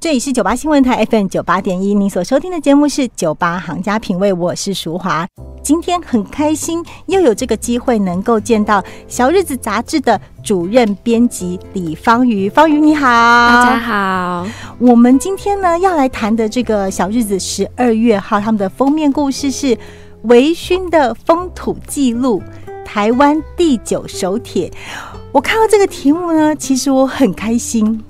[0.00, 5.28] 这里是九八新闻台 FM 九八点一，您所收听的节目是《九八行家品味》，我是淑华。
[5.62, 12.48] 今天很开心，又有这个机会能够见到《小日子》杂志的主任编辑李芳瑜。
[12.48, 14.46] 芳瑜你好，大家好。
[14.78, 19.76] 我们今天呢要来谈的这个《小日子》十二月号，他们的封面故事是
[20.22, 22.42] 微醺的风土记录，
[22.86, 24.72] 台湾第九手帖。
[25.30, 28.02] 我看到这个题目呢，其实我很开心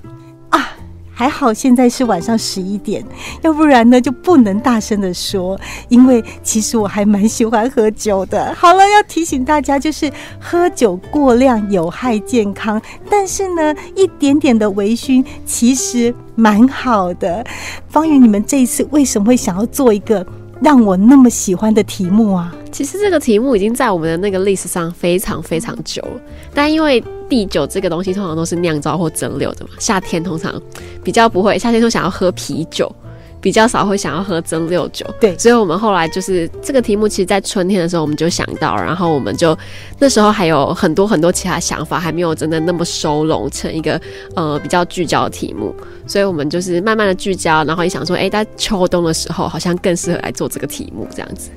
[1.21, 3.05] 还好现在是晚上十一点，
[3.43, 5.55] 要不然呢就不能大声的说，
[5.87, 8.51] 因为其实我还蛮喜欢喝酒的。
[8.57, 17.45] 好了，要提醒大家，就是喝酒过量有害健康，但是呢，一点点的微醺其实蛮好的。
[17.87, 20.25] 方宇，你们这一次为什么会想要做一个
[20.59, 22.51] 让我那么喜欢的题目啊？
[22.71, 30.61] 其实这个题目已经在我们的那个历史上非常非常久了，但因为地酒这个东西通常都是酿造或蒸馏的嘛，夏天通常
[31.01, 32.93] 比较不会，夏天都想要喝啤酒，
[33.39, 35.05] 比较少会想要喝蒸馏酒。
[35.17, 39.57] 对，所以我们后来就是这个题目，其实，在春天的时候我们就想到，然后我们就
[39.97, 43.99] 那时候还有很多很多其他想法，还没有真的那么收拢成一个
[44.35, 45.73] 呃比较聚焦的题目，
[46.05, 51.49] 所以我们就是慢慢的聚焦，然后也想说，哎，在秋冬的时候好像更适合来做这个题目，这样子。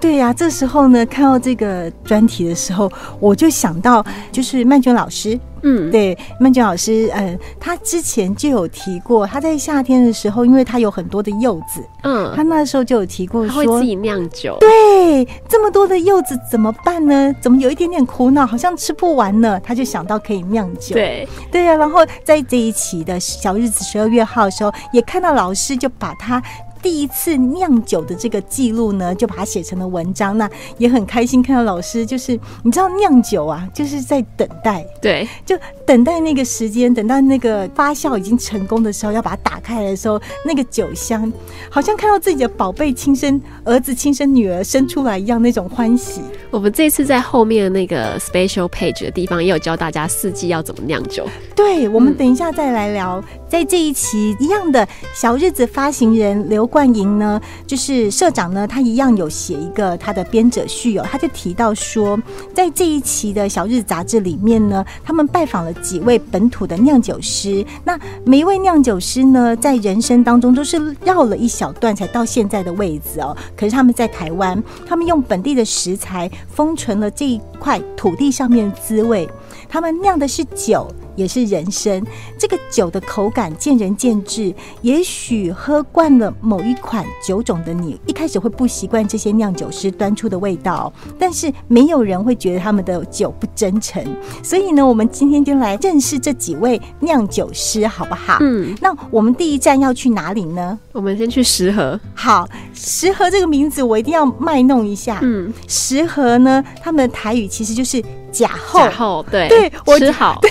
[0.00, 17.34] 对呀，这时候呢，看到这个专题的时候，我就想到，就是曼娟老师，嗯，对，曼娟老师，嗯，他之前就有提过，他在夏天的时候，因为他有很多的柚子，嗯，他那时候就有提过，他会自己酿酒，对，这么多的柚子怎么办呢？
[17.38, 19.60] 怎么有一点点苦恼，好像吃不完呢？
[19.62, 26.42] 他就想到可以酿酒，对，对呀，然后在这一期的小日子十二月号的时候，也看到老师就把他。
[26.82, 30.36] 第一次酿酒的这个记录呢，就把它写成了文章。
[30.38, 30.48] 那
[30.78, 41.32] 也很开心看到老师，就是你知道酿酒啊，就是在等待，对，就等待那个时间，等到那个发酵已经成功的时候，要把它打开来的时候，那个酒香，
[41.70, 46.20] 好像看到自己的宝贝亲生儿子、亲生女儿生出来一样，那种欢喜。
[46.50, 51.26] 我们这次在后面那个 special page 的地方，也有教大家四季要怎么酿酒。
[51.54, 53.22] 对，我们等一下再来聊。
[53.50, 62.16] 在这一期一样的小日子发行人刘冠莹呢，就是社长呢，他一样有写一个他的编者序哦，他就提到说，
[62.54, 67.66] 在这一期的小日子杂志里面呢，他们拜访了几位本土的酿酒师。
[67.82, 73.36] 那每一位酿酒师呢，在人生当中都是绕了一小段才到现在的位置哦。
[73.56, 79.28] 可是他们在台湾，他们用本地的食材封存了这一块土地上面的滋味。
[79.68, 82.02] 他们酿的是酒，也是人参。
[82.38, 90.92] 这个酒的口感见仁见智，也许喝惯了某一款酒种的你，一开始会不习惯这些酿酒师端出的味道。
[91.18, 94.02] 但是没有人会觉得他们的酒不真诚。
[94.42, 98.38] 所以呢，我们今天就来认识这几位酿酒师，好不好？
[98.40, 100.78] 嗯，那我们第一站要去哪里呢？
[100.92, 101.98] 我们先去石河。
[102.14, 105.18] 好，石河这个名字我一定要卖弄一下。
[105.22, 108.80] 嗯，石河呢，他们的台语其实就是假后。
[108.80, 110.40] 假后，对，对我吃好。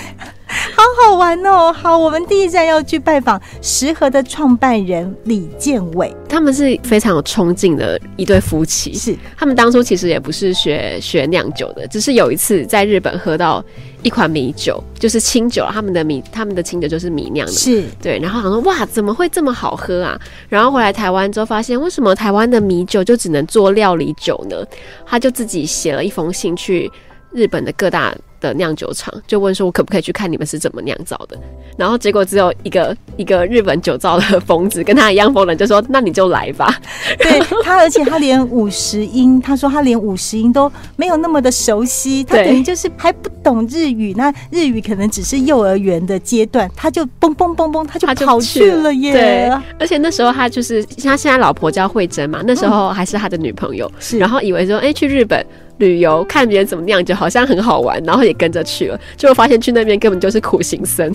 [0.50, 1.72] 好好玩哦！
[1.72, 8.94] 好，我们第一站要去拜访石河的创办人李建伟，他们是非常有冲劲的一对夫妻。
[8.96, 13.64] 是，他们当初其实也不是学学酿酒的，只是有一次在日本喝到
[14.02, 18.18] 一款米酒，就是清酒，他们的米，他们的清酒就是米酿的，是对。
[18.18, 20.20] 然后想说，哇，怎么会这么好喝啊？
[20.50, 24.58] 然后回来台湾之后，发现为什么台湾的米酒就只能做料理酒呢？
[25.06, 26.92] 他就自己写了一封信去
[27.32, 28.16] 日本的各大。
[28.42, 31.38] 的酿酒厂就问说：“我可不可以去看你们是怎么酿造的？”
[31.76, 36.74] 然后结果只有一个一个日本酒造的疯子跟他一样疯人就说：“那你就来吧。”
[37.20, 44.14] 对他，而且他连五十音，他说他连五十音都没有那么的熟悉，他 等于就是还不懂日语。
[44.16, 49.12] 那日语可能只是幼儿园的阶段，他就嘣嘣嘣嘣，他就跑去了耶。
[49.12, 55.46] 对，而且那时候他就是他现在老婆叫慧珍嘛，那时候还是他的女朋友，是然后以为说：“哎，去日本。”
[55.80, 61.12] 旅游看别人怎么酿酒，好像很好玩，然后也跟着去了，结果发现去那边根本就是苦行僧。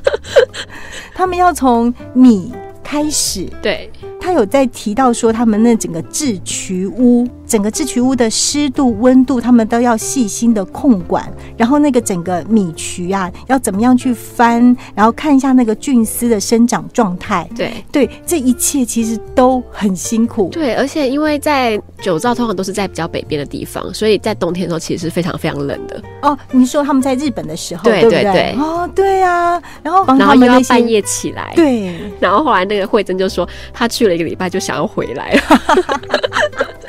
[1.14, 2.52] 他们要从米
[2.82, 3.90] 开始，对
[4.20, 11.28] 他有在提到说，他们那整个制曲屋整个制曲屋的湿度、温度，他们都要细心的控管。
[11.56, 17.48] 然后那个整个米渠啊，要怎么样去翻，然后看一下那个菌丝的生长状态。
[17.56, 20.48] 对对，这一切其实都很辛苦。
[20.50, 26.00] 对，而且因为在酒造通常都是在比较北边的地方，所以在冬天的时候其实是非常非常冷的。
[26.22, 28.54] 哦，你说他们在日本的时候，对对对？
[28.60, 31.52] 哦，对啊，然后帮然后又要半夜起来，。
[31.56, 31.98] 对。
[32.20, 35.42] 然后后来那个慧珍就说，她去了一个礼拜就想要回来了。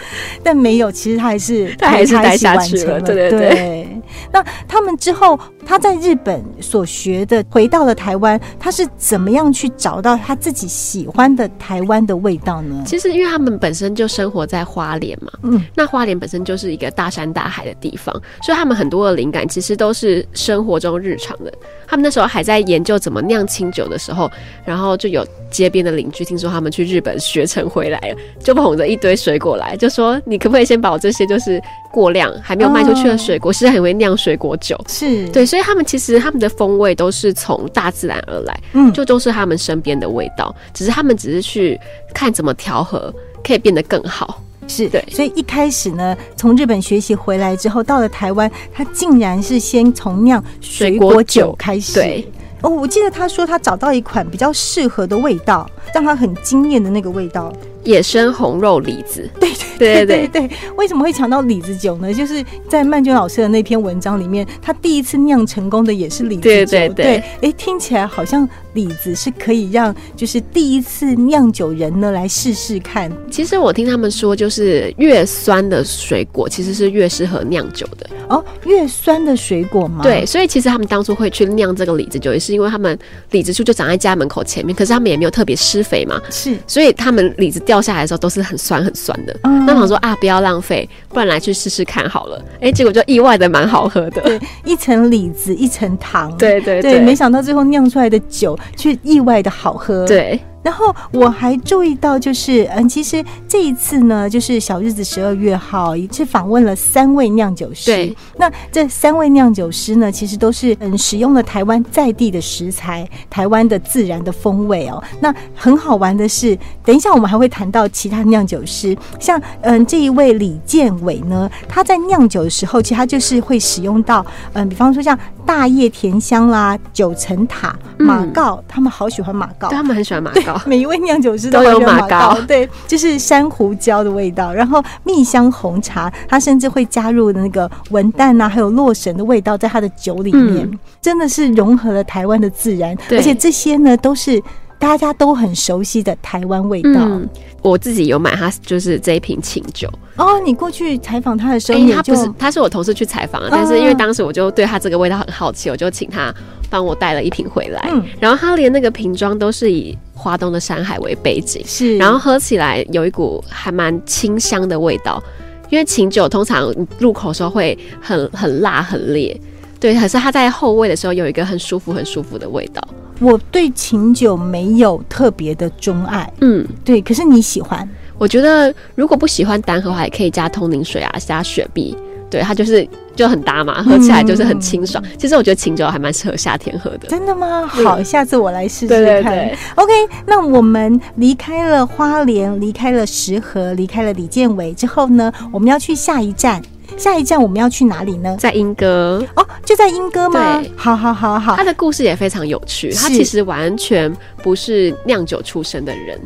[0.44, 3.00] 但没有，其实他还是他还是待下去了。
[3.00, 3.88] 了对对对
[4.32, 12.84] 那他们之后，他在日本所学的，回到了台湾，他是怎么样去找到他自己喜欢的台湾的味道呢？
[12.86, 18.14] 其实因为他们本身就生活在花莲嘛，嗯，那花莲本身就是一个大山大海的地方，
[18.44, 21.52] 所以他们很多的灵感其实都是生活中日常的。
[21.88, 24.30] 他们那时候还在研究怎么酿清酒的时候，
[24.66, 31.62] 然后就有街边的邻居听说他们去日本学成回来了，就捧着一堆水果来，就说你可不可以先把我这些就是
[31.92, 34.76] 过量还没有卖出去的水果，实在很会酿水果酒。
[34.88, 41.80] 是，对，所以他们其实他们的风味都是从大自然而来，嗯，就都是他们身边的味道，只是他们只是去
[42.16, 43.14] 看怎么调和，
[43.44, 44.42] 可以变得更好。
[44.68, 51.94] 是对所以一开始呢，从日本学习回来之后，到了台湾，他竟然是先从酿水果酒酒开始。
[51.94, 52.28] 对。
[52.62, 57.52] 哦，我记得他说他找到一款比较适合的味道，让他很惊艳的那个味道。
[57.84, 62.14] 野生红肉李子，对 对对对对，为什么会抢到李子酒呢？
[62.14, 66.50] 就是在曼娟老师的那篇文章里面，他第一次酿成功的也是李子酒。
[66.50, 73.12] 对对对哎，听起来好像李子是可以让就是第一次酿酒人呢来试试看。
[73.32, 78.08] 其实我听他们说，就是越酸的水果其实是越适合酿酒的。
[78.30, 80.02] 哦，越酸的水果吗？
[80.04, 82.98] 对，所以其实他们当初会去酿这个李子酒，也是因为他们
[83.32, 86.56] 李子树就长在家门口前面，可是他们也没有特别施肥嘛，是。
[86.68, 89.34] 所以他们李子掉下来的时候都是很酸很酸的。
[89.44, 92.44] 嗯那我想说啊，不要浪费，不然来去试试看好了。
[92.60, 94.22] 哎，结果就意外的蛮好喝的。
[94.22, 96.36] 对，一层李子，一层糖。
[96.36, 100.06] 对对对，没想到最后酿出来的酒却意外的好喝。。
[100.06, 107.92] 对，然后我还注意到，就是嗯，其实这一次呢，就是小日子十二月号也是访问了三位酿酒师。
[107.92, 115.02] 对，那这三位酿酒师呢，其实都是嗯使用了台湾在地的食材，台湾的自然的风味哦。
[115.20, 129.76] 那很好玩的是，等一下我们还会谈到其他酿酒师，像嗯这一位李建伟呢，他在酿酒的时候，其实他就是会使用到嗯，比方说像大叶甜香啦、九层塔、马嗯告，他们好喜欢马告对。
[129.76, 130.51] 他们很喜欢马告。
[130.66, 140.80] 每一位酿酒师都有马膏对，就是珊瑚礁的味道，然后蜜香红茶，它甚至会加入那个文旦啊，还有洛神的味道在它的酒里面，嗯。
[141.02, 144.42] 真的是融合了台湾的自然，而且这些呢都是
[144.82, 146.90] 大家都很熟悉的台湾味道。
[146.96, 147.30] 嗯，
[147.62, 149.88] 我自己有买他就是这一瓶清酒。
[150.18, 156.34] 哦，你过去采访他的时候他不是，他是我同事去采访的，但是因为当时我就对他这个味道很好奇，我就请他
[156.68, 157.90] 帮我带了一瓶回来。
[157.92, 165.22] 嗯然后他连那个瓶装都是以华东的山海为背景，是，然后喝起来有一股还蛮清香的味道。
[165.70, 166.70] 因为琴酒通常
[167.00, 169.40] 入口的时候会很很辣很烈，
[169.82, 172.82] 对，可是它在后味的时候有一个很舒服很舒服的味道。
[173.20, 177.88] 我对琴酒没有特别的钟爱，嗯，对，可是你喜欢，
[178.18, 181.96] 我觉得如果不喜欢单喝的话，也可以加通灵水啊，加雪碧，
[182.30, 185.04] 对，它就是就很搭嘛，喝起来就是很清爽。
[185.20, 187.08] 其实我觉得琴酒还蛮适合夏天喝的。
[187.08, 187.70] 真的吗？
[187.76, 189.34] 嗯好，下次我来试试对对看。
[189.34, 189.92] 对 OK，
[190.26, 196.62] 那我们离开了花莲，离开了石河，离开了李建伟之后呢，我们要去下一站。
[196.98, 198.36] 下一站我们要去哪里呢？
[198.38, 200.72] 在莺歌，哦，就在莺歌吗对？
[200.76, 202.92] 好好好好他，的故事也非常有趣。
[202.94, 204.12] 他其实完全
[204.44, 206.20] 不是酿酒出身的人，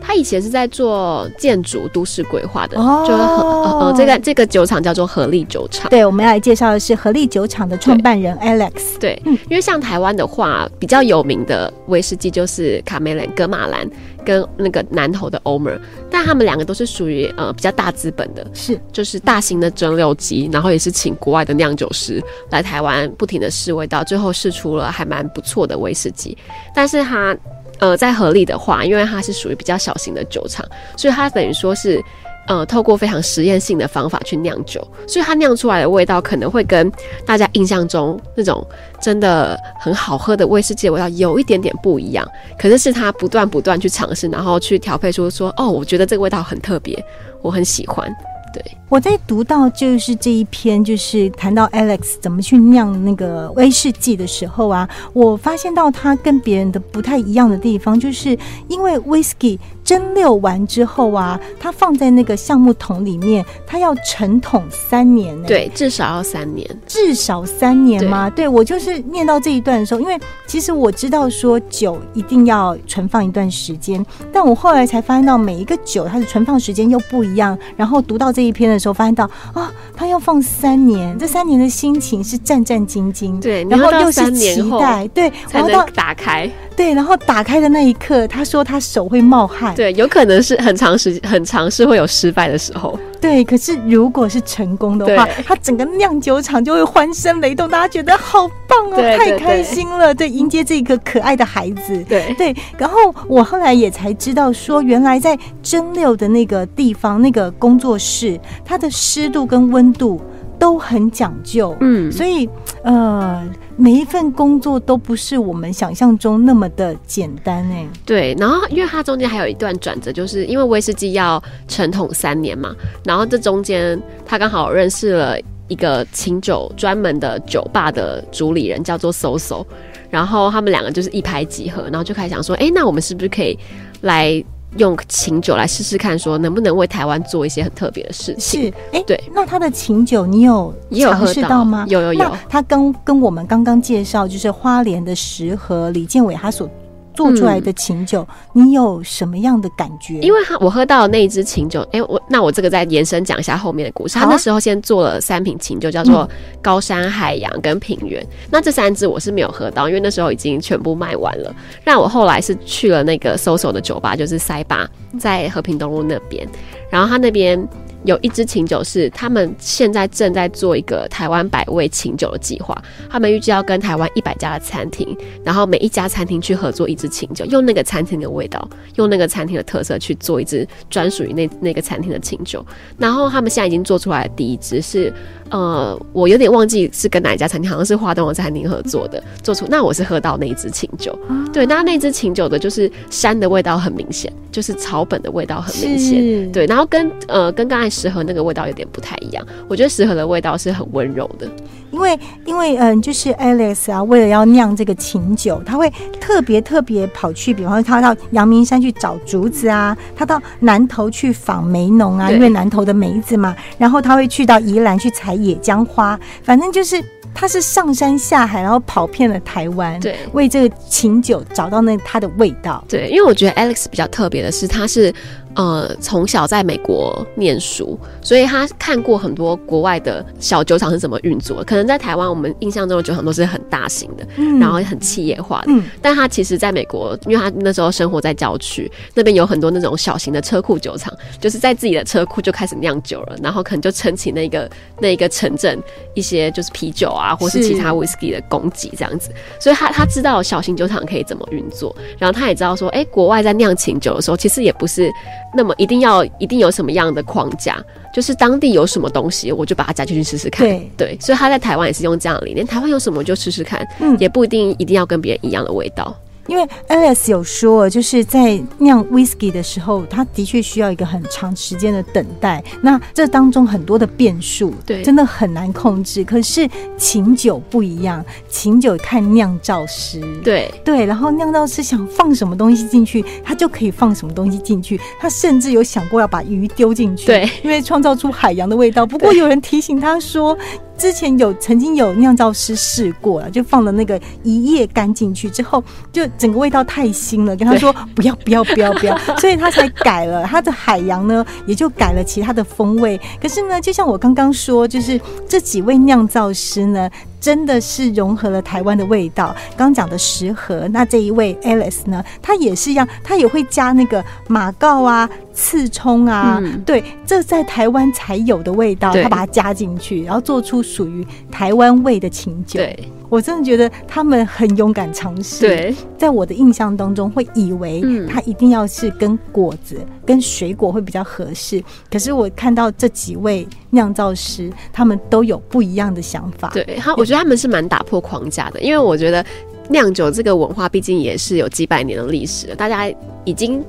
[0.00, 5.90] 他以前是在做建筑都市规划的，哦就和呃呃这个这个酒厂叫做合力酒厂。
[5.90, 8.98] 对，我们要来介绍的是合力酒厂的创办人 Alex。
[8.98, 13.88] 对，嗯因为像台湾的话，比较有名的威士忌就是卡梅伦、格马兰
[14.24, 26.36] 跟那个南投的欧 r 但他们两个都是属于呃比较大资本的，是就是大型的蒸馏机，然后也是请国外的酿酒师来台湾不停的试味道，最后试出了还蛮不错的威士忌。
[26.74, 27.36] 但是它
[27.78, 32.02] 呃在合力的话，因为它是属于比较小型的酒厂，所以它等于说是。
[32.48, 36.90] 呃，透过非常实验性的方法去酿酒，所以它酿出来的味道可能会跟
[37.24, 38.66] 大家印象中那种
[39.00, 42.28] 真的很好喝的威士忌味道有一点点不一样。
[42.58, 47.02] 可是是它不断不断去尝试，然后去调配出说，哦，我觉得这个味道很特别，
[47.42, 48.12] 我很喜欢。
[48.52, 59.58] 对，我在读到就是这一篇，就是谈到 Alex 怎么去酿那个威士忌的时候啊，我发现到他跟别人的不太一样的地方，就是因为 whisky。
[59.84, 65.48] 蒸馏完之后啊，它放在那个橡木桶里面，它要陈桶三年呢。
[65.48, 68.30] 对，至少要三年，至少三年吗？
[68.30, 77.58] 对，我就是念到这一段的时候，因为其实我知道说酒一定要存放一段时间，但我后来才发现到每一个酒它的存放时间又不一样。
[77.76, 79.24] 然后读到这一篇的时候，发现到
[79.54, 86.50] 啊，他要放三年，这三年的心情是战战兢兢，对，然后又是期待，对，然后到打开。
[86.76, 89.74] 对，然后打开的那一刻，他说他手会冒汗。
[89.74, 92.98] 对，有可能是很长时间，很长是会有失败的时候。
[93.20, 100.12] 对，可是如果是成功的话，他整个酿酒厂就会欢声雷动，大家觉得好棒哦，太开心了。
[100.14, 102.02] 对，迎接这个可爱的孩子。
[102.08, 102.96] 对对，然后
[103.28, 110.20] 我后来也才知道，说原来在蒸馏的那个地方，那个工作室，它的湿度跟温度。
[110.62, 112.48] 都很讲究，嗯，所以
[112.84, 113.44] 呃，
[113.76, 117.84] 每一份工作都不是我们想象中那么的简单哎。
[118.06, 122.72] 对，然后因为它中间还有一段转折，就是因为威士忌要陈桶三年嘛，
[123.04, 129.66] 然后这中间他刚好认识了一个清酒专门的酒吧的主理人，叫做 SoSo，
[130.10, 133.58] 然后他们两个就是一拍即合，然后就开始想说，哎，那我们是不是可以
[134.02, 134.44] 来。
[134.78, 138.62] 用琴酒来试试看，说能不能为台湾做一些很特别的事情。
[138.62, 141.84] 是，哎，对，那他的琴酒你有尝试到吗？
[141.88, 142.36] 有有有。
[142.48, 146.68] 他跟跟我们刚刚介绍，就是花莲的石河李建伟他所。
[147.14, 150.14] 做出来的琴酒，你有什么样的感觉？
[150.20, 154.18] 因为他我喝到那一支琴酒，哎，我那我这个再延伸讲一下后面的故事。
[154.18, 156.28] 他那时候先做了三瓶琴酒，叫做
[156.60, 158.24] 高山、海洋跟平原。
[158.50, 161.54] 那这三支我是没有喝到，因为那时候已经全部卖完了。
[161.84, 164.88] 让我后来是去了那个搜索的酒吧，就是塞巴，
[165.18, 166.46] 在和平东路那边。
[166.90, 167.68] 然后他那边。
[168.04, 172.76] 有一支琴酒是他们现在正在做一个台湾百味琴酒的计划，
[173.08, 182.64] 他们预计要跟台湾一百家的餐厅，然后每一家餐厅去合作一支琴酒，用那个餐厅的味道，用那个餐厅的特色去做一支专属于那那个餐厅的琴酒。
[182.98, 185.14] 然后他们现在已经做出来的第一支是，
[185.50, 191.16] 呃，我有点忘记是跟哪一家餐厅，好像是华东的餐厅合作的，做出那我是喝到那一支琴酒，
[191.52, 197.91] 对，那那支琴酒的就是山的味道很明显，就是草本的味道很明显，对，然后跟呃跟刚才。
[197.92, 201.46] 适合那个味道有点不太一样，我觉得适合的味道是很温柔的，
[201.90, 217.02] 因为因为嗯，就是 Alex 啊，为了要酿这个琴酒，他会特别特别跑去，比方说他到阳明山去找竹子啊，他到南投去访梅农啊，因为南投的梅子嘛，然后他会去到宜兰去采野姜花，反正就是。
[217.34, 222.84] 他是上山下海，然后跑遍了台湾，对，为这个琴酒找到那它的味道。
[222.86, 225.10] 对，因为我觉得 Alex 比较特别的是，他是
[225.56, 231.64] 呃从小在美国念书，所以他看过很多国外的小酒厂是怎么运作。
[231.64, 234.26] 可能在台湾，我们印象中的酒厂都是很大型的，
[234.60, 235.66] 然后很企业化的。
[235.68, 245.82] 嗯，但他其实在美国，因为他那时候生活在郊区，那边有很多那种小型的车库酒厂，就是在自己的车库就开始酿酒了，然后可能就撑起那个 那一个城镇
[246.14, 247.22] 一些就是啤酒啊。
[247.22, 249.30] 啊，或是其他 whisky 的供给这样子，
[249.60, 255.08] 所以他他知道小型酒厂可以怎么运作，然后他也知道说，哎，国外在酿琴酒的时候，其实也不是
[255.54, 257.82] 那么一定要一定有什么样的框架，
[258.12, 260.66] 就是当地有什么东西，我就把它加进去试试看。
[260.66, 266.14] 对对，所以他在台湾也是用这样的理念，台湾有什么就试试看，嗯，也不一定一定要跟别人一样的味道。
[266.46, 272.62] 因为 Alex 有说，就是在酿 whisky 的时候，他的确需要一个很长时间的等待。
[272.80, 276.24] 那这当中很多的变数，对，真的很难控制。
[276.24, 285.00] 可是琴酒不一样，琴酒看酿造师，对对，然后酿造师想放什么东西进去，他就可以放什么东西进去。
[285.20, 289.06] 他甚至有想过要把鱼丢进去，对，因为创造出海洋的味道。
[289.06, 290.58] 不过有人提醒他说。
[291.02, 295.82] 之前有曾经有酿造师试过了，就放了那个一夜干进去之后，
[296.12, 303.20] 就整个味道太腥了，跟他说不要不要不要不要， 所以他才改了他的海洋呢，也就改了其他的风味。
[303.40, 307.10] 可是呢，就像我刚刚说，就是这几位酿造师呢。
[307.42, 309.54] 真的是融合了台湾的味道。
[309.76, 322.78] 刚讲的食盒，那这一位 Alice 呢，她也是一样，她也会加那个马告啊、刺葱啊，对，这在台湾才有的味道，她把它加进去，然后做出属于台湾味的清酒。
[322.78, 323.08] 对。
[323.32, 325.66] 我真的觉得他们很勇敢尝试。
[325.66, 329.96] 对，在我的印象当中，会以为它一定要是跟果子、
[330.26, 331.82] 跟水果会比较合适。
[332.10, 336.68] 可是我看到这几位酿造师，他们都有不一样的想法。
[336.74, 339.42] 对，他我觉得他们是蛮打破框架的，因为我觉得
[339.88, 343.10] 酿酒这个文化毕竟也是有几百年的历史了，大家
[343.46, 343.82] 已经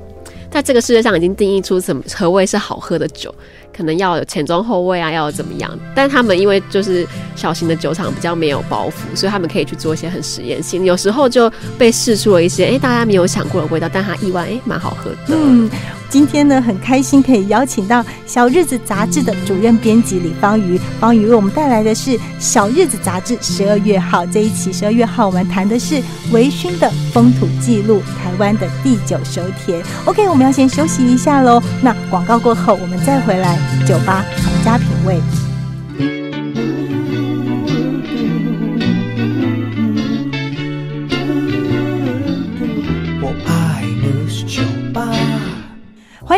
[0.50, 3.34] 在这个世界上已经定义出什么何谓是好喝的酒。
[3.76, 5.76] 可能要有前中后卫啊，要怎么样？
[5.94, 15.16] 但他们因为就是小型的酒厂比较没有包袱，所以他们可以去做一些很实验性，有时候就被试出了一些哎、大家没有想过的味道，但它意外哎蛮、好喝的。
[15.28, 15.68] 嗯，
[16.08, 24.72] 今天呢很开心可以邀请到《小日子》杂志的主任编辑李芳瑜，芳瑜为我们带来的是《小日子》杂志十二月号这一期。
[24.72, 29.82] 十二月号我们谈的是微醺的风土记录，台湾的第九熟田。
[30.04, 31.62] OK，我们要先休息一下喽。
[31.82, 35.43] 那广告过后我们再回来酒吧好家品味。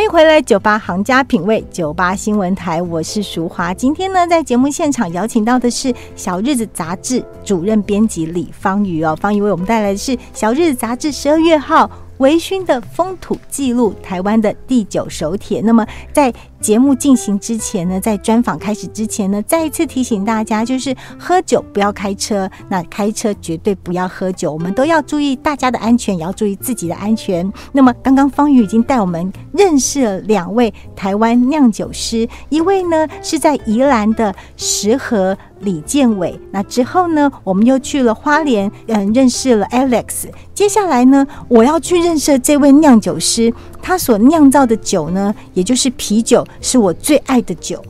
[0.09, 3.73] 回来，酒吧行家品味，酒吧新闻台，我是淑华。
[3.73, 15.59] 今天呢，在节目现场邀请到的是《小日子》杂志主任编辑李方宇哦，方宇为我们带来的是《小日子》杂志十二月号微醺的风土记录，台湾的第九首帖。
[15.61, 27.51] 那么在节目进行之前呢，在专访开始之前呢，再一次提醒大家，就是喝酒不要开车，那开车绝对不要喝酒，我们都要注意大家的安全，也要注意自己的安全。
[27.71, 40.25] 那么刚刚方宇已经带我们认识了两位台湾酿酒师，一位呢是在宜兰的石河李建伟，那之后呢，我们又去了花莲，嗯，认识了 Alex。
[40.53, 43.53] 接下来呢，我要去认识这位酿酒师，
[43.87, 47.81] 他所酿造的酒呢，也就是啤酒，是我最爱的酒。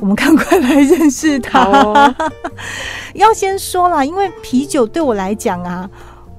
[0.00, 1.60] 我们赶快来认识他。
[1.62, 2.12] 哦
[3.14, 5.88] 要先说啦，因为啤酒对我来讲啊，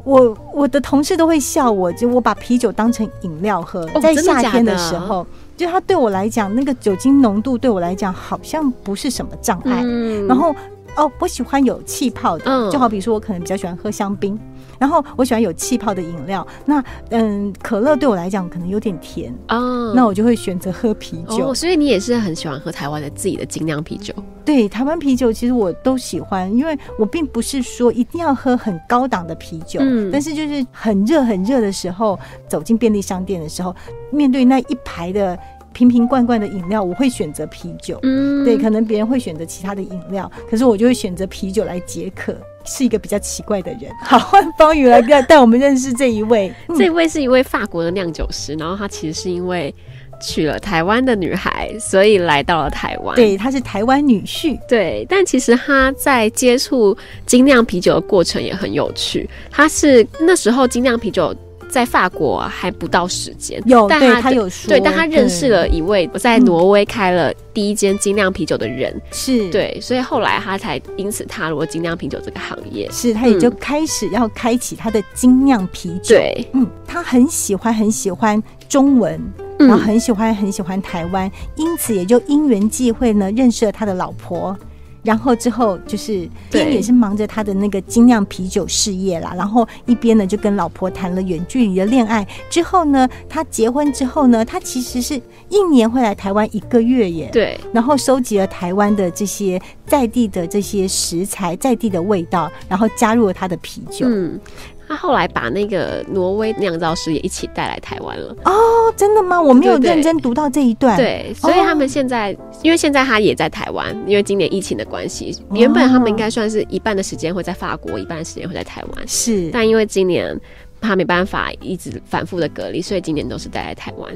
[0.04, 9.80] 我我的同事都会笑我，就我把啤酒当成饮料喝，在夏天的的时候，就它对我来讲，那个酒精浓度对我来讲好像不是什么障碍。
[9.82, 10.54] 嗯然后
[10.98, 14.38] 哦，我喜欢有气泡的，嗯就好比说我可能比较喜欢喝香槟，
[14.80, 16.46] 然后我喜欢有气泡的饮料。
[16.66, 21.50] 那嗯，可乐对我来讲可能有点甜，哦，那我就会选择喝啤酒。
[21.50, 24.14] 哦，所以你也是很喜欢喝台湾的自己的精酿啤酒。
[24.44, 33.76] 对，台湾啤酒其实我都喜欢，因为我并不是说一定要喝很高档的啤酒，嗯但是就是很热很热的时候，走进便利商店的时候，
[34.12, 35.38] 面对那一排的
[35.74, 37.98] 瓶瓶罐罐的饮料，我会选择啤酒。
[38.04, 43.92] 嗯对，可能别人会选择其他的饮料，可是我就会选择啤酒来解渴，是一个比较奇怪的人。
[44.02, 46.54] 好，换方宇来带带我们认识这一位。
[46.68, 49.74] 嗯这位是一位法国的酿酒师，然后他其实是因为
[50.22, 53.16] 娶了台湾的女孩，所以来到了台湾。
[53.16, 54.58] 对，他是台湾女婿。
[54.68, 59.30] 对，但其实他在接触精酿啤酒的过程也很有趣。
[59.52, 61.36] 他是那时候精酿啤酒
[61.70, 72.90] 在法国还不到时间，有，对但他他有说，对，但他认识对了一位在挪威开了第一间精酿啤酒的人，是，对，所以后来他才因此踏入了精酿啤酒这个行业。
[72.92, 76.16] 是，他也就嗯开始要开启他的精酿啤酒。
[76.16, 79.20] 对，嗯，他很喜欢很喜欢中文，
[79.60, 79.68] 嗯。
[79.68, 84.56] 然后很喜欢很喜欢台湾，因此也就因缘际会呢认识了他的老婆。
[85.06, 92.28] 然后之后就是，因对为也是忙着他的那个精酿啤酒事业啦，然后一边呢就跟老婆谈了远距离的恋爱。
[92.50, 97.30] 之后呢，他结婚之后呢，他其实是一年会来台湾一个月耶。
[97.32, 104.08] 对，然后收集了台湾的这些在地的这些食材、在地的味道，然后加入了他的啤酒。
[104.10, 104.40] 嗯，
[104.88, 108.36] 他后来把那个挪威酿造师也一起带来台湾了。
[108.46, 108.54] 哦，
[108.96, 109.42] 真的吗？
[109.42, 119.50] 我没有认真读到这一段。，对，所以他们现在，因为现在他也在台湾，因为今年疫情的关系，原本他们应该算是一半的时间会在法国，一半的时间会在台湾，是。
[119.52, 120.40] 但因为今年
[120.80, 124.14] 他没办法一直反复的隔离，所以今年都是待在台湾。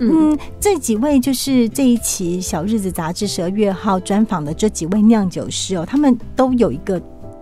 [0.00, 7.00] 嗯，嗯，这几位就是这一期《小日子》杂志十二月号专访的这几位酿酒师哦，他们都有一个。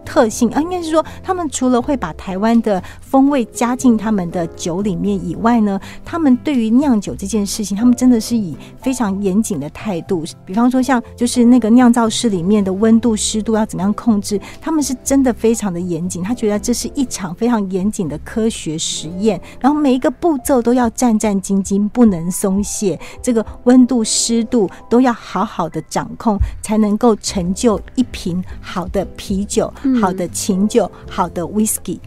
[0.09, 10.25] 特性啊，应该是说，他们除了会把台湾的风味加进他们的酒里面以外呢，他们对于酿酒这件事情，他们真的是以非常严谨的态度。
[10.47, 16.23] 比方说，像就是那个酿造室里面的温度、湿度要怎么样控制，他们是真的非常的严谨。
[16.23, 22.99] 他觉得这是一场非常严谨的科学实验，然后每一个步骤都要战战兢兢，不能松懈。
[23.23, 31.99] 这个温度、湿度都要好好的掌控，才能够成就一瓶好的啤酒、好的琴酒、好的 whisky。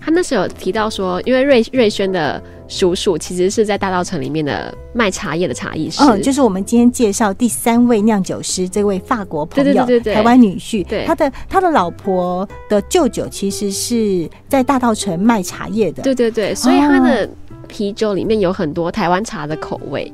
[0.00, 10.14] 他那时候有提到说，因为瑞瑞轩的叔叔其实是在大稻城里面的卖茶叶的茶艺师，嗯，就是我们今天介绍第三位酿酒师，这位法国朋友，对对对。
[10.14, 11.04] 台湾女婿，对。
[11.06, 17.28] 他的他的老婆的舅舅其实是在大稻城卖茶叶的，对对对，所以他的
[17.66, 20.12] 啤酒里面有很多台湾茶的口味，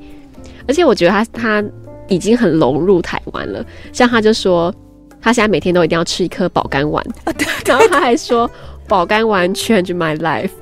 [0.66, 1.64] 而且我觉得他他
[2.09, 3.62] 已经很融入台湾了。
[3.92, 4.75] 像他就说，
[5.23, 7.05] 他现在每天都一定要吃一颗保肝丸，
[7.65, 8.51] 然后他还说
[8.89, 10.51] 保肝丸 change my life。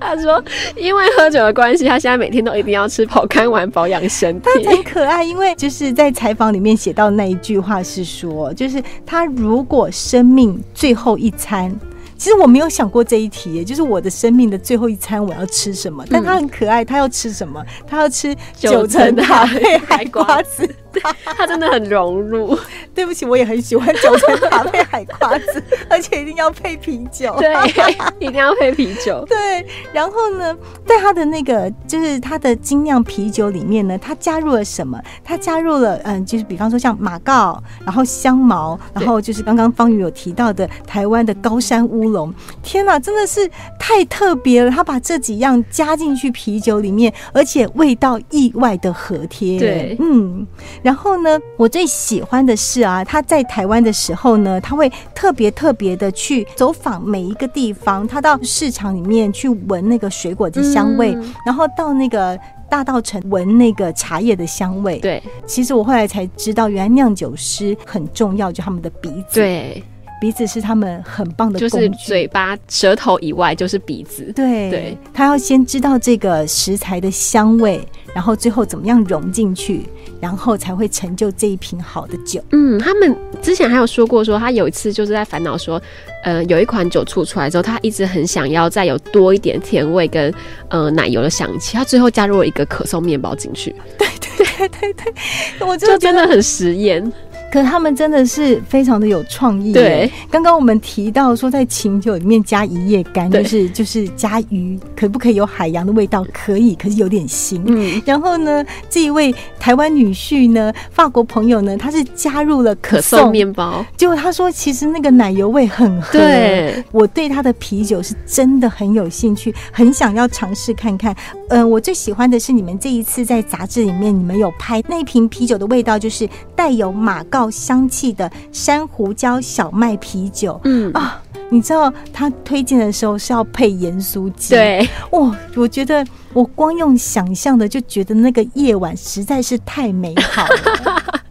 [0.00, 0.42] 他说，
[0.76, 4.66] 因为喝酒的关系，他现在每天都一定要吃保肝丸保养身体。
[4.66, 11.74] 很可爱，因为就是在采访里面写到那一句话是说，就是他如果生命最后一餐。
[12.16, 16.04] 其实我没有想过这一题，就是我的生命的最后一餐我要吃什么？
[16.10, 17.64] 但他很可爱，他要吃什么？
[17.86, 20.68] 他要吃九层塔配海瓜子。
[21.36, 22.58] 他真的很融入。
[22.94, 27.36] 对不起，我也很喜欢九层塔配海瓜子，而且一定要配啤酒。
[27.38, 27.54] 对，
[28.18, 29.24] 一定要配啤酒。
[29.28, 35.00] 对，然后呢，在他的那个就是他的精酿啤酒里面呢，他加入了什么？
[35.22, 42.34] 他加入了嗯，就是比方说像马告，然后香茅，然后就是刚刚方宇有提到的台湾的高山乌龙。
[42.62, 43.48] 天哪，真的是
[43.78, 44.70] 太特别了！
[44.70, 49.58] 他把这几样加进去啤酒里面，而且味道意外的和贴。
[49.58, 50.46] 对，嗯。
[50.82, 62.38] 然后呢，我最喜欢的是啊，他在台湾的时候呢，他会特别特别的去走访每一个地方，他到市场里面去闻那个水果的香味，然后到那个
[62.70, 64.98] 大道城闻那个茶叶的香味。
[64.98, 69.34] 对，其实我后来才知道，原来酿酒师很重要，就他们的鼻子。
[69.34, 69.82] 对。
[70.20, 74.32] 鼻子是他们很棒的，就是嘴巴、舌头以外就是鼻子。
[74.34, 77.80] 对，对，他要先知道这个食材的香味，
[78.14, 79.82] 然后最后怎么样融进去，
[80.20, 82.42] 然后才会成就这一瓶好的酒。
[82.50, 85.80] 嗯，他们之前还有说过，说他有一次就是在烦恼说，
[86.24, 90.34] 呃，有一款酒出出来之后，他一直很想要再有多一点甜味跟
[90.68, 93.74] 呃奶油的香气，他最后加入了一个可颂面包进去。
[93.96, 97.12] 对对对对对，我就真的很实验。
[97.50, 99.72] 可他们真的是非常的有创意。
[99.72, 106.26] 对，刚刚我们提到说，在琴酒里面加一夜干，就是就是加鱼，可不可以有海洋的味道？
[106.32, 107.60] 可以，可是有点腥。
[107.64, 116.18] 嗯，然后呢，这一位台湾女婿呢，法国朋友呢，他是加入了可颂面包，结果他说，其实那个奶油味很合。
[116.18, 121.16] 对，我对他的啤酒是真的很有兴趣，很想要尝试看看。
[121.48, 127.37] 嗯，我最喜欢的是你们这一次在杂志里面，你们有拍那瓶啤酒的味道，就是带有马告。
[127.50, 141.22] 香气的珊瑚椒小麦啤酒，嗯啊，你知道他推荐的时候是要配盐酥鸡，对，哇，我觉得我光用想象的就觉得那个夜晚实在是太美好了，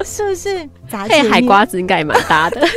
[0.06, 0.68] 是不是？
[1.08, 2.60] 配海瓜子应该也蛮搭的。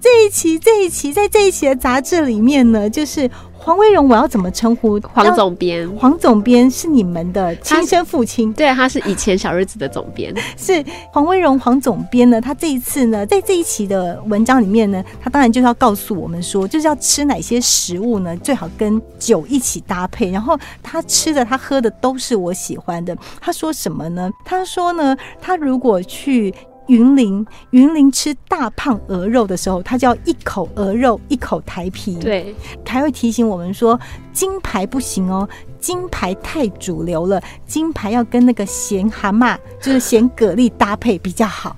[0.00, 3.30] 这一期，这一期，在这一期的杂志里面呢，就是。
[3.64, 5.00] 黄威荣，我要怎么称呼？
[5.10, 12.38] 黄总编，黄总编是你们的亲生父亲，对，他是以前小日子的总编，是黄威荣黄总编呢。
[12.38, 20.30] 他这一次呢，在这一期的文章里面呢，他当然就是要告诉我们说，就是要吃哪些食物呢，最好跟酒一起搭配。
[20.30, 23.16] 然后他吃的、他喝的都是我喜欢的。
[23.40, 24.30] 他说什么呢？
[24.44, 26.54] 他说呢，他如果去。
[26.86, 32.16] 云林，云林吃大胖鹅肉的时候，他叫一口鹅肉，一口台皮。
[32.16, 32.54] 对，
[32.86, 33.98] 还会提醒我们说，
[34.32, 35.48] 金牌不行哦，
[35.80, 41.76] 金牌太主流了，金牌要跟那个咸蛤蟆，就是咸蛤蜊搭配比较好。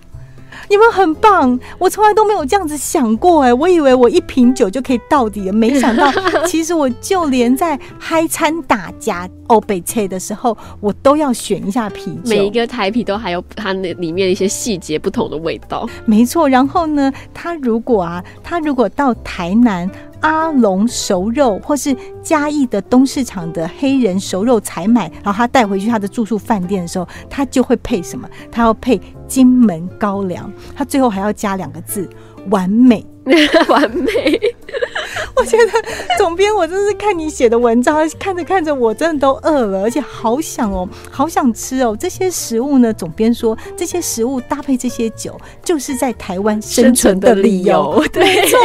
[0.68, 6.10] 你们很棒，我从来都没有这样子想过哎，我以为我一瓶酒就可以到底了，没想到
[6.46, 12.20] 其实我就连在嗨餐打夹欧北菜的时候，我都要选一下啤酒。
[12.24, 16.48] 每一个台啤都还有它那里面一些细节不同的味道，没错。
[16.48, 19.90] 然后呢，他如果啊，他如果到台南。
[20.20, 28.26] 阿龙熟肉，或是嘉义的东市场的黑人熟肉采买，然后他带回去他的住宿饭店的时候，他就会配什么？
[28.50, 32.08] 他要配金门高粱，他最后还要加两个字：
[32.50, 33.04] 完美，
[33.68, 34.40] 完美。
[35.36, 35.72] 我觉得
[36.16, 41.94] 总编，我真是看你写的文章，看着看着我真的都饿了，而且好想哦，好想吃哦。
[41.98, 48.02] 这些食物呢，总编说这些食物搭配这些酒，就是在台湾生存的理由。
[48.14, 48.58] 没错。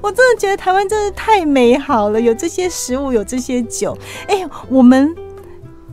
[0.00, 3.96] 我真的觉得台湾真的太美好了，有这些食物，有这些酒。
[4.28, 5.12] 哎，我们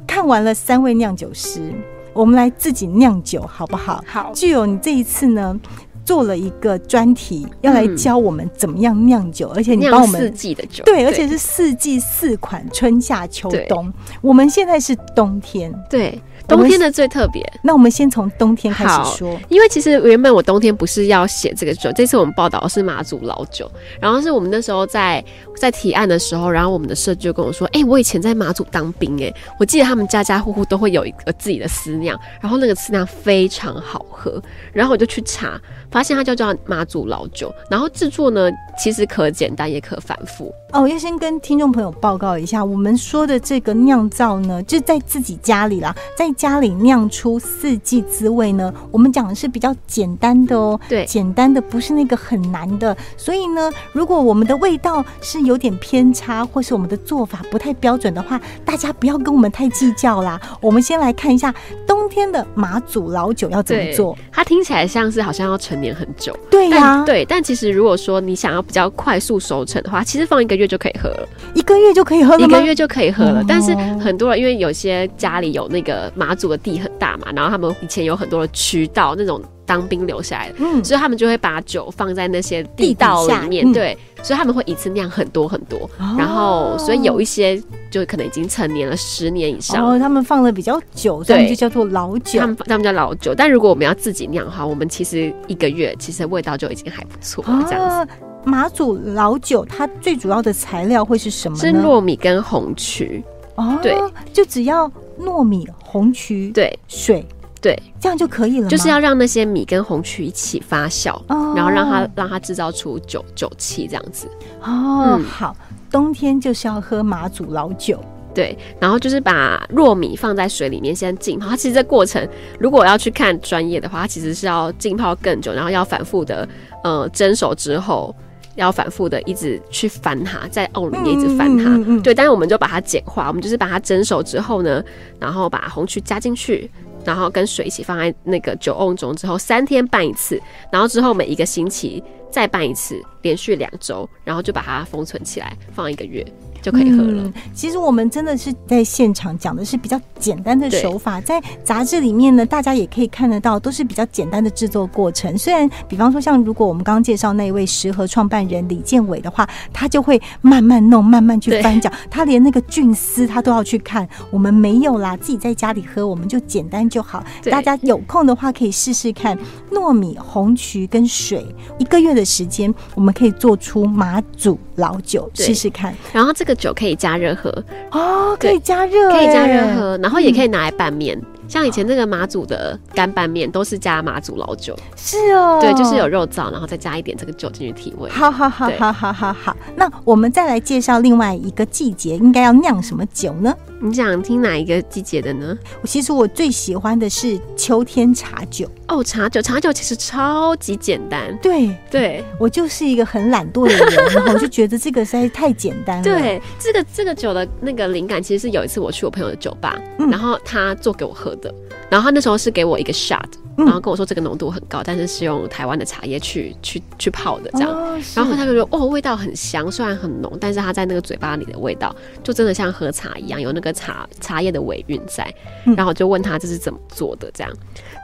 [0.05, 1.73] 看完了三位酿酒师，
[2.17, 4.03] 我们来自己酿酒好不好？
[4.07, 4.31] 好。
[4.33, 5.57] 具有你这一次呢，
[6.03, 13.93] 做了一个专题，要来教我们怎么样酿酒，而且你帮我们四季的酒，对，而且是四季四款，春夏秋冬。
[14.21, 16.19] 我们现在是冬天，对。
[16.47, 19.37] 冬天的最特别，那我们先从冬天开始说。
[19.49, 25.23] 因为其实原本我冬天不是要写这个酒，这次我们报道的是马祖老酒，然后是我们那时候在
[25.57, 35.59] 在提案的时候，然后我们的设计就跟我说：“哎，我以前在马祖当兵，哎，我记得他们家家户户都会有一个自己的私酿，然后那个私酿非常好喝，然后我就去查，
[35.91, 52.95] 发现它就叫马祖老酒，然后制作呢其实可简单也可反复。”哦，要先跟听众朋友报告一下，我们说的这个酿造呢，就在自己家里啦，在家里酿出四季滋味呢，我们讲的是比较简单的哦，对简单的不是那个很难的。
[53.17, 60.39] 所以呢，如果我们的味道是有点偏差，或是我们的做法不太标准的话，大家不要跟我们太计较啦。
[60.61, 61.53] 我们先来看一下
[61.87, 72.45] 冬天的马祖老酒要怎么做。，它听起来像是好像要陈年很久，对呀、但对，但其实如果说你想要比较快速熟成的话，其实放一个月就可以喝了，一个月就可以喝了吗？
[72.45, 73.45] 一个月就可以喝了哦。
[73.47, 80.55] 但是很多人因为有些家里有那个马祖的地很大嘛，然后他们以前有很多的渠道那种当兵留下来的。
[80.57, 92.47] 嗯，所以他们就会把酒放在那些地道里面，嗯对，所以他们会一次酿很多很多，哦然后所以有一些就可能已经成年了十年以上，哦，他们放的比较久，所以就叫做老酒他。
[92.47, 93.33] 们他们叫老酒。
[93.33, 97.95] 但如果我们要自己酿的话，我们其实一个月其实味道就已经还不错了，这样子。
[97.95, 98.07] 啊，
[98.43, 101.67] 马祖老酒它最主要的材料会是什么是？
[101.71, 103.23] 糯米跟红曲，
[103.55, 103.97] 哦，对，
[104.33, 107.25] 就只要糯米、红曲、对水，
[107.61, 108.67] 对，这样就可以了？
[108.67, 114.27] 就是要让那些米跟红曲一起发酵，哦然后让它让它制造出酒酒气这样子。
[114.61, 115.55] 哦，嗯好，
[115.89, 117.99] 冬天就是要喝马祖老酒。
[118.35, 121.49] 对，然后就是把糯米放在水里面先浸泡。
[121.49, 122.27] 它其实这过程，
[122.59, 126.47] 如果我要去看专业的话，它其实是要浸泡更久，然后要反复的
[126.83, 128.15] 呃蒸熟之后，
[128.57, 131.63] 要反复的一直去翻它，在奥里面一直翻它。
[131.69, 134.83] 嗯嗯嗯嗯对，但是我们就把它简化，我们就是把它蒸熟之后呢，
[135.19, 136.69] 然后把红曲加进去。
[137.05, 140.37] 然后跟水一起放在那个酒瓮中之后，三天拌一次，
[140.69, 146.25] 然后之后每一个星期再拌一次，连续两周，然后就把它封存起来，放一个月
[146.61, 147.23] 就可以喝了。
[147.23, 155.35] 嗯其实我们真的是在现场讲的是比较简单的手法，在杂志里面呢，大家也可以看得到，都是比较简单的制作过程。
[155.37, 164.07] 虽然，比方说像如果我们刚刚介绍那一位食盒创办人李建伟的话，他就会慢慢弄，慢慢去对翻搅，他连那个菌丝他都要去看。
[164.29, 167.23] 我们没有啦，自己在家里喝，我们就简单就好。
[167.49, 169.37] 大家有空的话可以试试看
[169.71, 171.45] 糯米、红曲跟水，
[171.79, 175.93] 一个月的时间，我们可以做出马祖老酒，对试试看。
[176.11, 177.51] 然后这个酒可以加热喝，
[177.91, 179.75] 哦，可以加热，可以加热哎。
[179.75, 181.21] 喝，然后也可以拿来拌面。
[181.47, 186.07] 像以前那个马祖的干拌面都是加马祖老酒，是哦，对，就是有。
[186.07, 188.09] 肉燥，然后再加一点这个酒进去提味。
[188.09, 193.53] 好好好好好好好，那我们再来介绍另外一个季节应该要酿什么酒呢？
[193.79, 195.55] 你想听哪一个季节的呢？
[195.81, 198.67] 我其实我最喜欢的是秋天茶酒。
[198.87, 201.37] 哦，茶酒，茶酒其实超级简单。
[201.41, 211.53] 对对我就是一个很懒惰的人， 然后我就觉得这个实在是太简单了。，对，这个这个酒的那个灵感，其实是有一次我去我朋友的酒吧，嗯然后他做给我喝的，
[211.89, 213.65] 然后他那时候是给我一个 shot，嗯。
[213.65, 217.69] 然后跟我说这个浓度很高，但是是用台湾的茶叶去去去泡的这样。
[217.69, 225.23] 哦，然后他就说：“哦，味道很香，虽然很浓，但是它在那个嘴巴里的味道，就真的像喝茶一样，有那个茶茶叶的尾韵在。
[225.65, 225.75] 嗯。
[225.75, 227.51] 然后我就问他这是怎么做的，这样，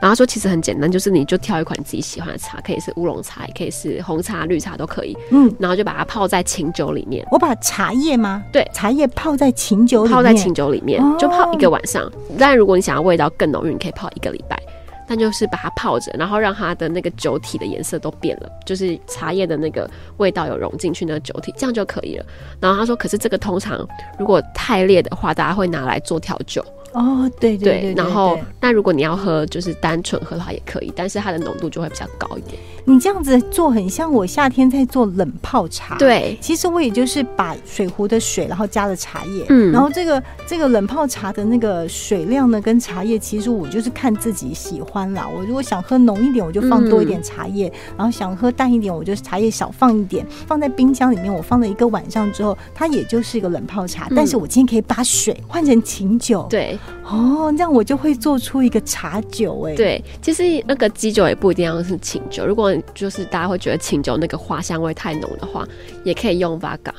[0.02, 8.43] 然后他说其实很简单，就是你就挑一款自己喜欢的茶，可以是乌龙茶，也可以是红茶、绿茶都可以，嗯，然后就把它泡在清酒里面，我把茶叶吗？
[8.52, 8.67] 对。
[8.74, 12.12] 茶叶泡在清酒里面，泡在清酒里面哦，就泡一个晚上。
[12.39, 14.58] 但如果你想要味道更浓郁，你可以泡一个礼拜。”
[15.06, 22.26] 但就是把它泡着，然后让它的那个酒体的颜色都变了，就是茶叶的那个味道有融进去那个酒体，这样就可以了。
[22.62, 23.86] 然后他说，可是这个通常
[24.18, 32.60] 如果太烈的话，大家会拿来做调酒，哦，对对对对然后那如果你要喝就是单纯喝的话也可以，但是它的浓度就会比较高一点。
[32.86, 35.98] 你这样子做很像我夏天在做冷泡茶。。
[35.98, 45.28] 对，其实我也就是把水壶的水，然后加了茶叶，嗯然后这个这个冷泡茶的那个水量呢，跟茶叶其实我就是看自己喜欢啦。
[45.28, 51.34] 我如果想喝浓一点，我就放多一点茶叶；然后想喝淡一点，我就茶叶少放一点，放在冰箱里面。
[51.34, 54.08] 我放了一个晚上之后，它也就是一个冷泡茶。
[54.10, 65.67] 嗯但是我今天可以把水换成琴酒，对哦，这样我就会做出一个茶酒哎、，对，其实那个基酒也不一定要是清酒，如果就是大家会觉得清酒那个花香味太浓的话，
[66.04, 66.93] 也可以用 Vaga。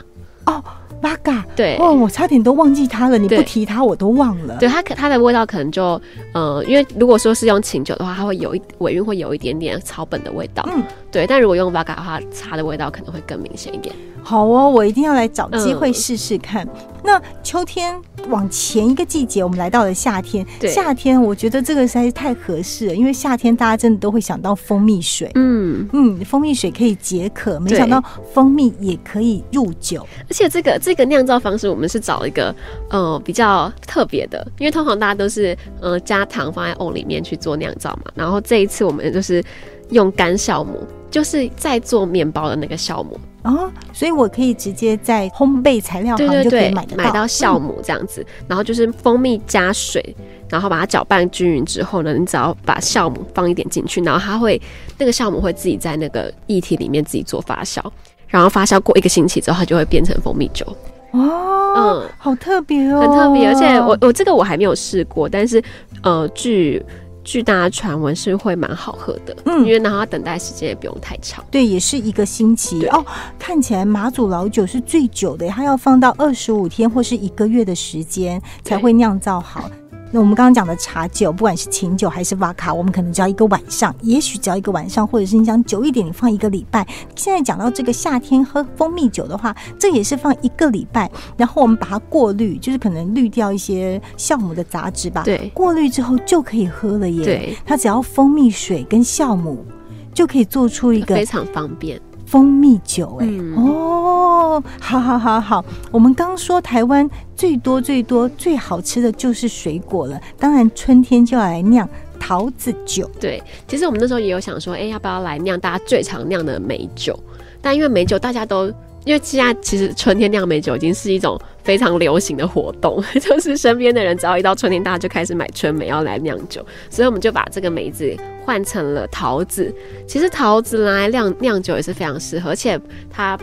[0.47, 0.63] 哦
[1.01, 4.59] ，Vaga，对，哦，我差点都忘记它了，你不提它我都忘了。
[4.59, 5.99] 对它可它的味道可能就
[6.35, 11.27] 呃，因为如果说是用清酒的话，它会有一尾韵会有一点点草本的味道，嗯，对。
[11.27, 13.95] 但如果用 Vaga 的话，茶的味道可能会更明显一点。
[14.23, 16.69] 好哦，我一定要来找机会嗯试试看。
[17.05, 17.95] 那秋天
[18.29, 20.45] 往前一个季节，我们来到了夏天。
[20.59, 25.31] 对夏天我觉得这个实在是太合适了，因为夏天大家真的都会想到蜂蜜水。
[25.35, 30.07] 嗯，嗯，蜂蜜水可以解渴，没想到蜂蜜也可以入酒。
[30.23, 32.55] 而且这个这个酿造方式，我们是找一个
[32.89, 39.45] 呃比较特别的，因为通常大家都是呃加糖放在瓮里面去做酿造嘛，然后这一次我们就是
[39.91, 40.83] 用干酵母。
[41.11, 43.17] 就是在做面包的那个酵母。
[43.45, 50.17] 哦，所以我可以直接在烘焙材料行就可以对，买得买到酵嗯母这样子，然后就是蜂蜜加水，
[50.49, 54.61] 然后把它搅拌均匀之后呢，你只要把酵母放一点进去，然后它会
[54.97, 57.81] 那个酵母会自己在那个液体里面自己做发酵，
[58.29, 60.67] 然后发酵过一个星期之后，它就会变成蜂蜜酒，
[61.11, 62.09] 哦，嗯。
[62.17, 63.47] 好特别哦，很特别。
[63.47, 65.63] 而且我我这个我还没有试过，但是
[66.03, 66.83] 呃，据
[67.25, 71.45] 据大的传闻是会蛮好喝的，嗯因为然后它等待时间也不用太长。
[71.51, 73.05] 对，也是一个星期哦。
[73.39, 79.71] 看起来马祖老酒是最久的，它要放到二十五天或是一个月的时间才会酿造好。
[80.15, 86.87] 那我们刚刚讲的茶酒，不管是琴酒还是瓦卡，我们可能只要一个晚上，也许只要一个晚上，或者是你想久一点，你放一个礼拜。
[87.17, 95.25] 现在讲到这个夏天喝蜂蜜酒的话，这也是放一个礼拜，然后我们把它过滤，就是可能滤掉一些酵母的杂质吧。
[95.25, 97.25] 对过滤之后就可以喝了耶。
[97.25, 99.67] 对，它只要蜂蜜水跟酵母。
[100.15, 102.01] 就可以做出一个非常方便，
[102.35, 103.55] 蜂蜜酒、哎、嗯。
[103.55, 117.17] 哦，好好好好，我们刚说台湾最多最多最好吃的就是水果了，当然春天就要来酿桃子酒，对，其实我们那时候也有想说，哎、要不要来酿大家最常酿的美酒？
[117.63, 118.69] 但因为美酒大家都，
[119.05, 129.73] 因为现在其实春天酿美酒已经是一种非常流行的活动， 就是身边的人只要一到春天，大家就开始买春梅要来酿酒，所以我们就把这个梅子换成了桃子。
[130.07, 133.39] 其实桃子拿来酿酿酒也是非常适合，而且它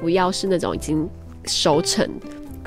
[0.00, 1.08] 不要是那种已经
[1.46, 2.08] 熟成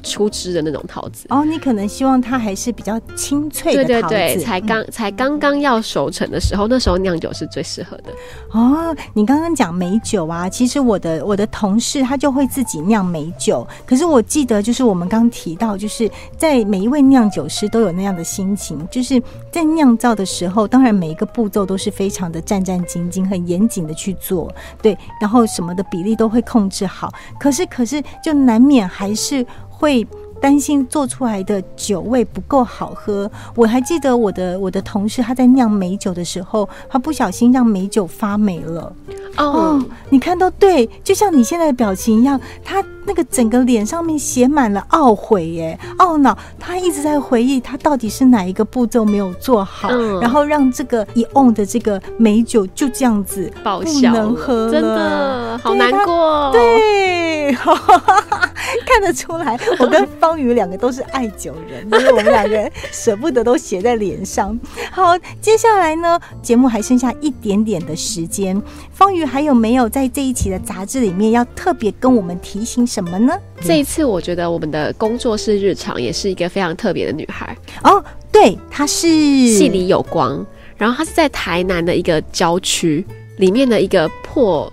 [0.05, 1.25] 出汁的那种桃子。
[1.29, 8.13] 哦，你可能希望它还是比较清脆的桃子，对对对，才嗯刚、才刚刚要熟成的时候，那时候酿酒是最适合的。
[8.51, 29.45] 哦，你刚刚讲美酒啊，其实我的我的同事他就会自己酿美酒，可是我记得就是我们刚提到，就是在每一位酿酒师都有那样的心情，就是在酿造的时候，当然每一个步骤都是非常的战战兢兢、很严谨的去做，对，然后什么的比例都会控制好，可是可是就难免还是
[29.77, 30.07] 会。
[30.41, 33.31] 担心做出来的酒味不够好喝。
[33.55, 38.93] 我还记得我的我的同事他在酿美酒的时候，他不小心让美酒发霉了。
[39.37, 56.49] 哦哦，你看到对，就像你现在的表情一样，他那个整个脸上面写满了懊悔耶、懊恼，他一直在回忆他到底是哪一个步骤没有做好，嗯然后让这个一瓮的这个美酒就这样子不能喝了真的好难过哦。
[56.51, 57.53] 对，
[58.85, 64.57] 看得出来，我跟方宇两个都是爱酒人，所以我们两个人舍不得都写在脸上。
[64.91, 68.59] 好，接下来呢，节目还剩下一点点的时间，
[68.91, 73.37] 方宇还有没有在这一期的杂志里面要特别跟我们提醒什么呢？
[73.59, 77.53] 这一次，我觉得我们的工作室日常也是一个非常特别的女孩，
[77.83, 80.45] 哦，对，她是戏里有光。
[80.77, 83.05] 然后她是在台南的一个郊区
[83.35, 84.71] 里面的一个破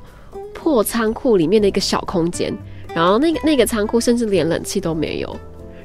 [0.55, 2.57] 破仓库里面的一个小空间，
[2.95, 5.37] 然后那个那个仓库甚至连冷气都没有，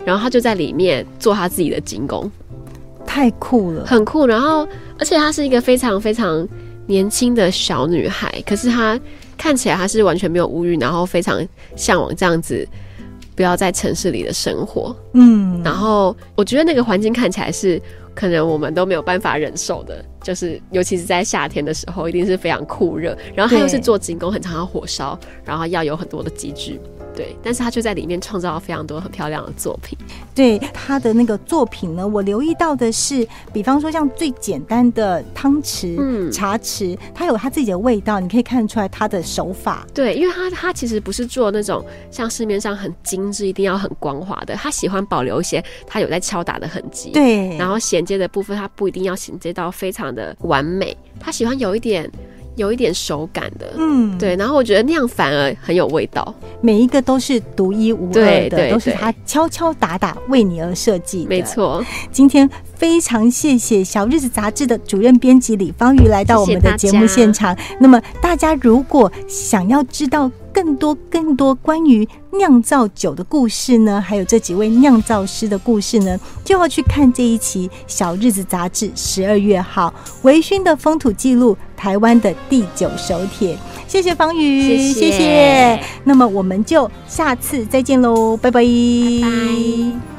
[0.05, 2.31] 然后她就在里面做她自己的精工，
[3.03, 4.27] 太酷了，很酷。
[4.27, 4.67] 然后
[4.99, 6.47] 而且她是一个非常非常
[6.85, 8.99] 年轻的小女孩，可是她
[9.37, 11.45] 看起来他是完全没有物欲，然后非常
[11.75, 12.67] 向往这样子。
[13.35, 17.79] 不要在城市里的生活，嗯，然后我觉得那个环境看起来是
[18.15, 23.15] 可能我们都没有办法忍受的，就是尤其是在夏天的时候，一定是非常酷热。
[23.35, 26.79] 然后他又是做精工，很常要火烧，然后要有很多的机具，
[27.17, 27.35] 对。
[27.43, 29.97] 但是他就在里面创造了非常多很漂亮的作品。
[30.33, 39.85] 对他的那个作品呢，我留意到的是，比方说像最简单的汤匙、嗯茶匙，它有它自己的味道，你可以看得出来他的手法。
[39.93, 47.09] 对，因为他他其实不是做那种像市面上很精致、一定要很光滑的，他喜欢保留一些他有在敲打的痕迹。。
[47.11, 52.11] 对，然后衔接的部分，它不一定要衔接到非常的完美，他喜欢有一点
[52.57, 54.35] 有一点手感的，嗯，对。
[54.35, 61.29] 然后我觉得那样反而很有味道，每一个都是独一无二的，都是他敲敲打打为你而设计的。
[61.29, 61.41] 没。
[61.43, 61.81] 错。
[62.11, 67.55] 今天非常谢谢《小日子》杂志的主任编辑李芳瑜来到我们的节目现场。
[67.79, 79.93] 那么大家如果想要知道更多更多关于酿造酒的故事呢，还有这几位酿造师的故事呢，就要去看这一期《小日子》杂志十二月号
[80.23, 83.57] 微醺的风土记录，台湾的第九手帖。
[83.87, 85.79] 谢谢方宇，谢谢谢谢。
[86.03, 90.16] 那么我们就下次再见喽，拜拜拜